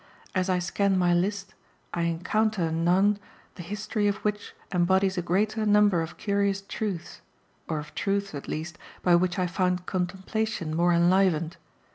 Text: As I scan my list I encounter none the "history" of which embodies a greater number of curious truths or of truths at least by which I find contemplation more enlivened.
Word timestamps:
As 0.33 0.49
I 0.49 0.57
scan 0.57 0.97
my 0.97 1.13
list 1.13 1.53
I 1.93 2.01
encounter 2.09 2.71
none 2.71 3.19
the 3.53 3.61
"history" 3.61 4.07
of 4.07 4.15
which 4.25 4.55
embodies 4.73 5.15
a 5.15 5.21
greater 5.21 5.63
number 5.63 6.01
of 6.01 6.17
curious 6.17 6.63
truths 6.63 7.21
or 7.69 7.77
of 7.77 7.93
truths 7.93 8.33
at 8.33 8.47
least 8.47 8.79
by 9.03 9.13
which 9.13 9.37
I 9.37 9.45
find 9.45 9.85
contemplation 9.85 10.75
more 10.75 10.91
enlivened. 10.91 11.57